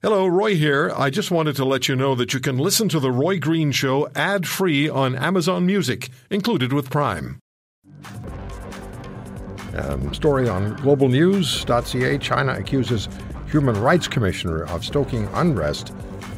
[0.00, 0.92] Hello, Roy here.
[0.96, 3.72] I just wanted to let you know that you can listen to The Roy Green
[3.72, 7.40] Show ad free on Amazon Music, included with Prime.
[9.74, 13.08] Um, story on globalnews.ca China accuses
[13.50, 15.92] Human Rights Commissioner of stoking unrest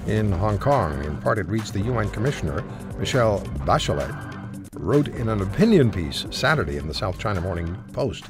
[0.06, 1.04] in Hong Kong.
[1.04, 2.64] In part, it reads the UN Commissioner,
[2.98, 8.24] Michelle Bachelet, wrote in an opinion piece Saturday in the South China Morning Post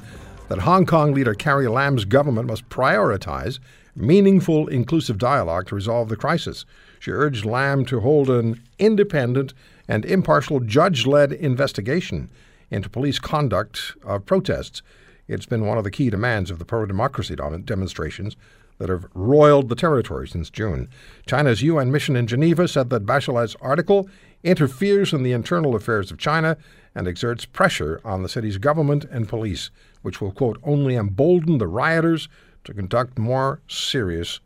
[0.48, 3.60] that Hong Kong leader Carrie Lam's government must prioritize
[3.94, 6.64] meaningful, inclusive dialogue to resolve the crisis.
[6.98, 9.54] She urged Lam to hold an independent
[9.88, 12.30] and impartial judge led investigation
[12.70, 14.82] into police conduct of protests.
[15.26, 18.36] It's been one of the key demands of the pro democracy demonstrations
[18.78, 20.88] that have roiled the territory since June.
[21.26, 24.08] China's UN mission in Geneva said that Bachelet's article
[24.42, 26.56] interferes in the internal affairs of China
[26.94, 29.70] and exerts pressure on the city's government and police,
[30.02, 32.28] which will, quote, only embolden the rioters
[32.64, 34.40] to conduct more serious,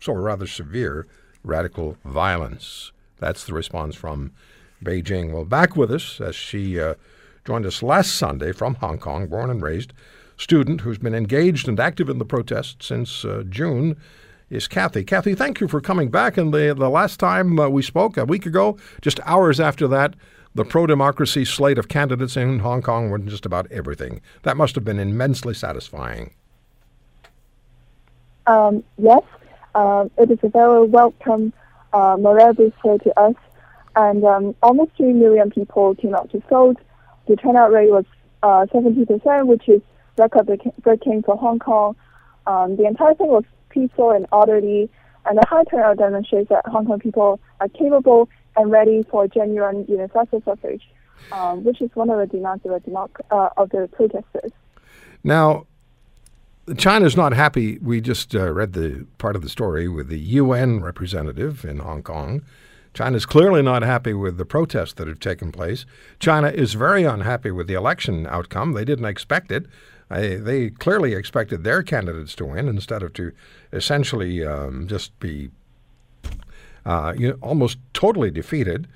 [0.00, 1.06] so rather severe,
[1.42, 2.92] radical violence.
[3.18, 4.32] That's the response from
[4.84, 5.32] Beijing.
[5.32, 6.94] Well, back with us as she uh,
[7.44, 9.92] joined us last Sunday from Hong Kong, born and raised,
[10.36, 13.96] student who's been engaged and active in the protests since uh, June
[14.50, 15.02] is Kathy.
[15.02, 16.36] Kathy, thank you for coming back.
[16.36, 20.14] And the, the last time uh, we spoke, a week ago, just hours after that,
[20.54, 24.20] the pro democracy slate of candidates in Hong Kong were just about everything.
[24.42, 26.34] That must have been immensely satisfying.
[28.46, 29.22] Um, yes,
[29.74, 31.52] uh, it is a very welcome
[31.92, 33.34] uh, morale booster to us,
[33.96, 36.76] and um, almost 3 million people came out to vote.
[37.26, 38.04] The turnout rate was
[38.42, 39.82] uh, 70%, which is
[40.16, 41.96] record-breaking for Hong Kong.
[42.46, 44.88] Um, the entire thing was peaceful and orderly,
[45.24, 49.84] and the high turnout demonstrates that Hong Kong people are capable and ready for genuine
[49.88, 50.82] universal suffrage,
[51.32, 54.52] um, which is one of the demands of the, democ- uh, of the protesters.
[55.24, 55.66] Now,
[56.76, 57.78] China's not happy.
[57.78, 62.02] We just uh, read the part of the story with the UN representative in Hong
[62.02, 62.42] Kong.
[62.92, 65.84] China's clearly not happy with the protests that have taken place.
[66.18, 68.72] China is very unhappy with the election outcome.
[68.72, 69.66] They didn't expect it.
[70.08, 73.32] they clearly expected their candidates to win instead of to
[73.72, 75.50] essentially um, just be
[76.86, 78.88] uh, you know, almost totally defeated.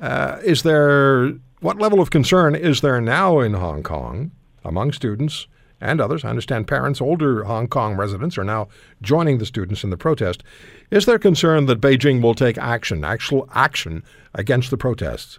[0.00, 4.30] Uh, is there what level of concern is there now in Hong Kong
[4.64, 5.46] among students?
[5.80, 6.24] And others.
[6.24, 8.68] I understand parents, older Hong Kong residents, are now
[9.02, 10.42] joining the students in the protest.
[10.90, 14.02] Is there concern that Beijing will take action, actual action,
[14.34, 15.38] against the protests?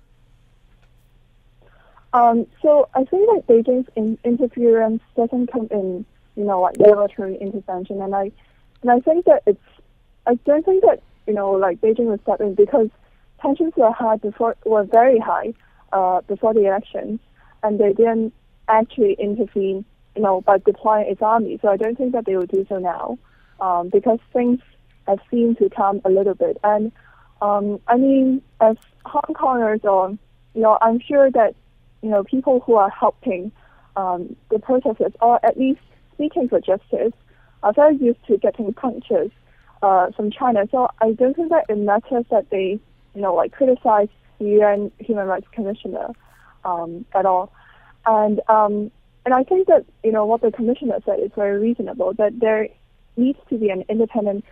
[2.14, 6.06] Um, so I think that Beijing's in interference doesn't come in,
[6.36, 8.32] you know, like military intervention, and I,
[8.82, 9.60] and I think that it's,
[10.26, 12.90] I don't think that you know, like Beijing will step in because
[13.40, 15.54] tensions were high before, were very high
[15.94, 17.20] uh, before the elections,
[17.62, 18.34] and they didn't
[18.68, 19.86] actually intervene
[20.20, 21.58] you know, by deploying its army.
[21.62, 23.18] So I don't think that they will do so now,
[23.62, 24.60] um, because things
[25.08, 26.58] have seemed to calm a little bit.
[26.62, 26.92] And
[27.42, 28.76] um, I mean, as
[29.06, 30.10] Hong Kongers, or
[30.54, 31.56] you know, I'm sure that
[32.02, 33.54] you know people who are helping
[33.96, 35.80] um, the protesters, or at least
[36.16, 37.14] speaking for justice,
[37.64, 39.32] are very used to getting punches
[39.82, 40.68] uh, from China.
[40.70, 42.78] So I don't think that it matters that they,
[43.16, 44.10] you know, like criticize
[44.40, 46.10] the UN Human Rights Commissioner
[46.66, 47.54] um, at all.
[48.06, 48.92] And um,
[49.30, 52.16] and I think that you know what the commissioner said is very reasonable.
[52.16, 52.68] That there
[53.16, 54.44] needs to be an independent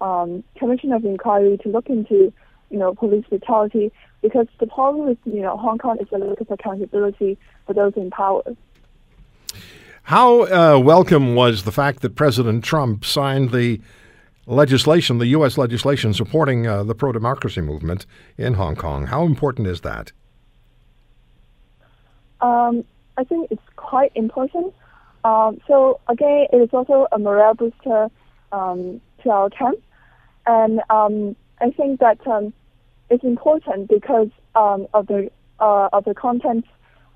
[0.00, 2.32] um, commission of inquiry to look into
[2.68, 3.92] you know police brutality
[4.22, 7.92] because the problem with you know Hong Kong is a lack of accountability for those
[7.94, 8.42] in power.
[10.02, 13.80] How uh, welcome was the fact that President Trump signed the
[14.46, 15.56] legislation, the U.S.
[15.56, 18.04] legislation supporting uh, the pro democracy movement
[18.36, 19.06] in Hong Kong?
[19.06, 20.10] How important is that?
[22.40, 22.84] Um,
[23.16, 23.62] I think it's
[23.94, 24.74] quite important.
[25.22, 28.08] Um, so again, it is also a morale booster
[28.50, 29.78] um, to our camp,
[30.46, 32.52] and um, I think that um,
[33.08, 36.64] it's important because um, of the uh, of the content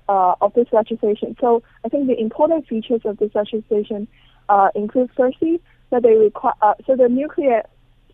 [0.07, 1.35] uh, of this legislation.
[1.41, 4.07] So I think the important features of this legislation
[4.47, 5.59] uh, include firstly
[5.89, 7.63] that they require uh, so the nuclear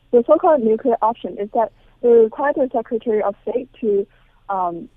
[0.09, 1.71] the so-called nuclear option is that
[2.01, 4.07] they require the Secretary of State to
[4.49, 4.89] um,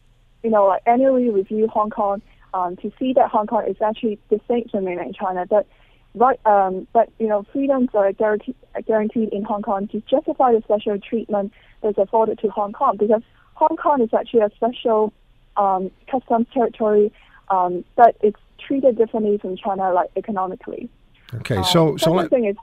[0.43, 2.23] you know like annually review Hong Kong
[2.59, 5.47] um, to see that Hong Kong is actually distinct from mainland China.
[5.49, 5.67] But
[6.15, 8.57] right, um, but you know, freedoms are guaranteed,
[8.87, 11.53] guaranteed in Hong Kong to justify the special treatment
[11.83, 13.23] that's afforded to Hong Kong because
[13.55, 15.13] Hong Kong is actually a special
[15.57, 17.13] um, customs territory,
[17.51, 20.89] um, but it's treated differently from China, like economically.
[21.35, 22.57] Okay, so um, so let, is,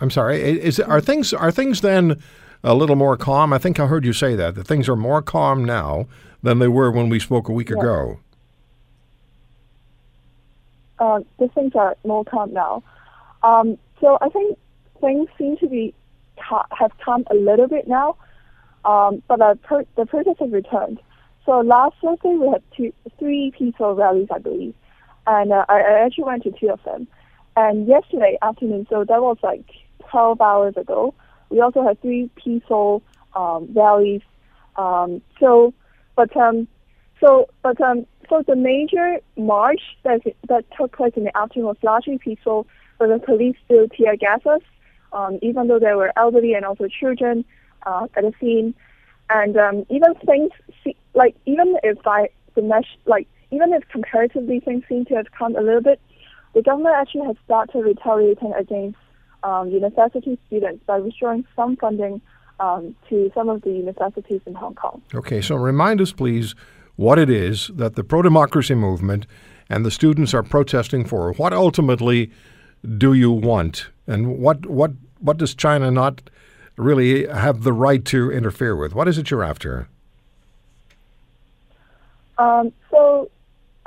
[0.00, 0.40] I'm sorry.
[0.40, 2.22] Is are things are things then
[2.62, 3.52] a little more calm?
[3.52, 6.06] I think I heard you say that that things are more calm now
[6.42, 7.78] than they were when we spoke a week yeah.
[7.78, 8.18] ago
[11.02, 12.82] uh, the things are more calm now.
[13.42, 14.56] Um, so I think
[15.00, 15.94] things seem to be
[16.38, 18.16] ca- have come a little bit now,
[18.84, 21.00] um, but the, per- the protests have returned.
[21.44, 24.74] So last Thursday we had two, three peaceful rallies, I believe,
[25.26, 27.08] and uh, I, I actually went to two of them.
[27.56, 29.66] And yesterday afternoon, so that was like
[30.08, 31.14] 12 hours ago,
[31.50, 33.02] we also had three peaceful
[33.34, 34.22] um, rallies.
[34.76, 35.74] Um, so,
[36.14, 36.68] but um,
[37.22, 41.76] so but um, so the major march that that took place in the afternoon was
[41.82, 42.66] largely peaceful,
[42.98, 44.60] but the police still tear gas us,
[45.12, 47.44] um, even though there were elderly and also children
[47.86, 48.74] uh, at the scene,
[49.30, 50.50] and um, even things
[51.14, 55.54] like even if by the mesh like even if comparatively things seem to have come
[55.56, 56.00] a little bit,
[56.54, 58.98] the government actually has started retaliating against
[59.44, 62.20] um, university students by restoring some funding
[62.60, 65.02] um, to some of the universities in Hong Kong.
[65.14, 66.54] Okay, so remind us, please,
[66.96, 69.26] what it is that the pro democracy movement
[69.68, 71.32] and the students are protesting for.
[71.32, 72.30] What ultimately
[72.98, 76.22] do you want, and what what what does China not
[76.76, 78.94] really have the right to interfere with?
[78.94, 79.88] What is it you're after?
[82.38, 83.30] Um, so,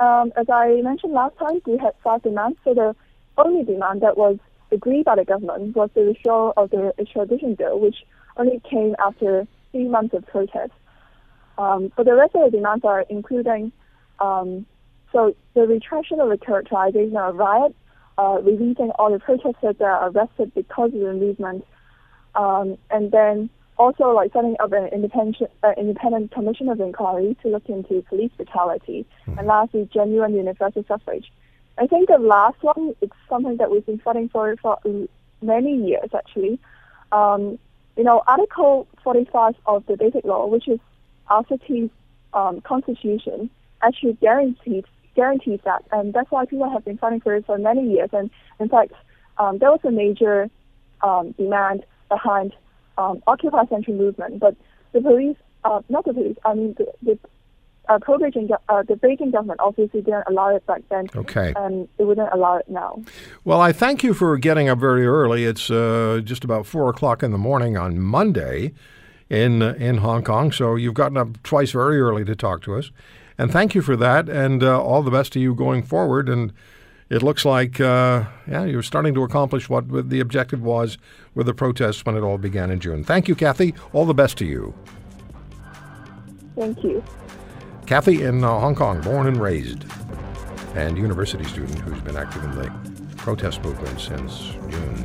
[0.00, 2.58] um, as I mentioned last time, we had five demands.
[2.64, 2.96] So the
[3.36, 4.38] only demand that was
[4.72, 7.96] agreed by the government was the withdrawal of the extradition bill, which
[8.36, 10.72] only came after three months of protests.
[11.58, 13.72] Um, but the rest of the demands are including
[14.20, 14.66] um,
[15.12, 17.74] so the retraction of the characterization of riot,
[18.18, 21.64] uh, releasing all the protesters that are arrested because of the movement,
[22.34, 27.48] um, and then also like setting up an independent uh, independent commission of inquiry to
[27.48, 29.38] look into police brutality, mm-hmm.
[29.38, 31.30] and lastly, genuine universal suffrage.
[31.78, 34.78] I think the last one is something that we've been fighting for for
[35.42, 36.58] many years actually.
[37.12, 37.58] Um,
[37.96, 40.80] you know, Article 45 of the Basic Law, which is
[41.28, 41.90] our city's
[42.34, 43.50] um, constitution,
[43.82, 44.84] actually guarantees
[45.14, 48.10] guarantees that, and that's why people have been fighting for it for many years.
[48.12, 48.30] And
[48.60, 48.92] in fact,
[49.38, 50.48] um, there was a major
[51.02, 52.52] um, demand behind
[52.98, 54.54] um, Occupy Central movement, but
[54.92, 57.18] the police, uh, not the police, I mean the, the
[57.88, 61.06] uh, pro-Beijing, uh, the Beijing government obviously didn't allow it back then.
[61.14, 61.52] Okay.
[61.56, 63.00] And it wouldn't allow it now.
[63.44, 65.44] Well, I thank you for getting up very early.
[65.44, 68.72] It's uh, just about four o'clock in the morning on Monday
[69.28, 70.52] in uh, in Hong Kong.
[70.52, 72.90] So you've gotten up twice very early to talk to us,
[73.38, 74.28] and thank you for that.
[74.28, 76.28] And uh, all the best to you going forward.
[76.28, 76.52] And
[77.08, 80.98] it looks like uh, yeah, you're starting to accomplish what the objective was
[81.34, 83.04] with the protests when it all began in June.
[83.04, 83.74] Thank you, Kathy.
[83.92, 84.74] All the best to you.
[86.56, 87.04] Thank you.
[87.86, 89.84] Kathy in uh, Hong Kong, born and raised,
[90.74, 92.70] and university student who's been active in the
[93.16, 95.04] protest movement since June.